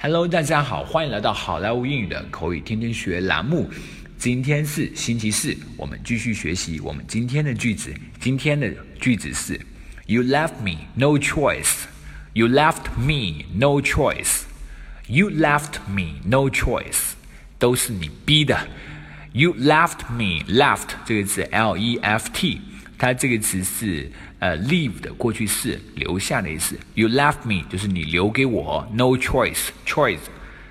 [0.00, 3.68] Hello，大家好，欢迎来到好莱坞英语的口语天天学栏目。
[4.16, 7.92] 今天是星期四，我们继续学习我们今天的句子。
[8.20, 9.60] 今天的句子是
[10.06, 11.86] ：You left me no choice.
[12.32, 14.42] You left me no choice.
[15.08, 17.14] You left me no choice.
[17.58, 18.68] 都是你逼的。
[19.32, 22.60] You left me left 这个词 L E F T，
[22.97, 24.11] 它这个词是。
[24.39, 26.77] 呃，leave 的过去式，留下的意思。
[26.95, 30.19] You left me 就是你留给我，no choice，choice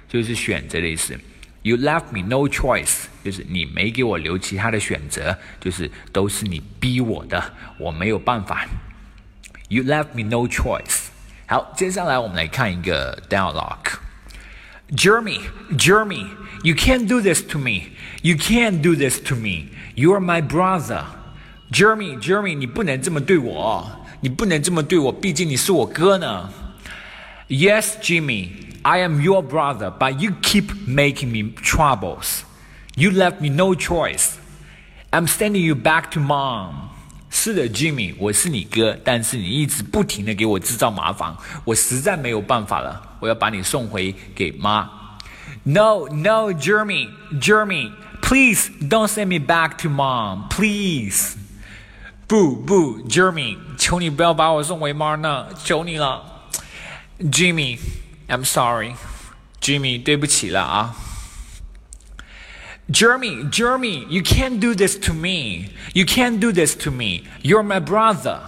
[0.06, 1.19] 就是选择的意思。
[1.62, 8.66] You left me no choice 就是你没给我留其他的选择，就是都是你逼我的，我没有办法。
[9.69, 11.06] You left me no choice。
[11.46, 15.41] 好，接下来我们来看一个 dialogue。Jeremy,
[15.78, 16.27] Jeremy,
[16.62, 17.84] you can't do this to me.
[18.20, 19.69] You can't do this to me.
[19.96, 21.06] You're my brother.
[21.70, 26.51] Jeremy, Jeremy，你不能这么对我，你不能这么对我，毕竟你是我哥呢。
[27.48, 28.51] Yes, Jimmy,
[28.82, 32.41] I am your brother, but you keep making me troubles.
[32.95, 34.32] You left me no choice.
[35.10, 36.90] I'm sending you back to mom.
[37.30, 44.90] 是的，Jimmy，我是你哥，但是你一直不停的给我制造麻烦，我实在没有办法了，我要把你送回给妈。
[45.65, 47.09] No, no, Jeremy,
[47.40, 51.37] Jeremy, please don't send me back to mom, please.
[52.26, 56.48] 不不，Jeremy，求你不要把我送回 Marna，求你了。
[57.18, 60.96] Jimmy，I'm sorry，Jimmy，对不起了啊。
[62.90, 65.71] Jeremy, Jeremy, you can't do this to me.
[65.94, 67.22] You can't do this to me.
[67.43, 68.41] You're my brother.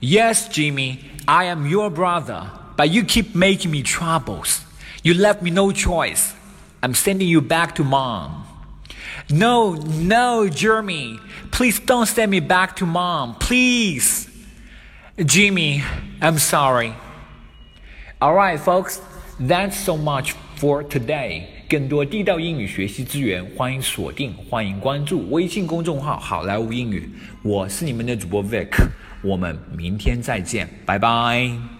[0.00, 4.60] Yes, Jimmy, I am your brother, but you keep making me troubles.
[5.02, 6.34] You left me no choice.
[6.82, 8.44] I'm sending you back to mom.
[9.30, 11.18] No, no, Jeremy.
[11.50, 13.36] Please don't send me back to mom.
[13.38, 14.28] Please.
[15.16, 15.82] Jimmy,
[16.20, 16.94] I'm sorry.
[18.20, 19.00] Alright, folks.
[19.38, 21.46] That's so much for today.
[21.68, 27.08] 更多地道英语学习资源，欢迎锁定，欢迎关注微信公众号“好莱坞英语”。
[27.42, 28.70] 我是你们的主播 Vic，
[29.22, 31.77] 我们明天再见，拜拜。